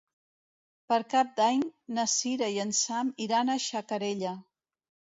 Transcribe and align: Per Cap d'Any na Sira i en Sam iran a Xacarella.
Per 0.91 0.97
Cap 1.11 1.35
d'Any 1.41 1.61
na 1.99 2.07
Sira 2.15 2.51
i 2.57 2.59
en 2.67 2.75
Sam 2.81 3.15
iran 3.29 3.55
a 3.59 3.63
Xacarella. 3.71 4.37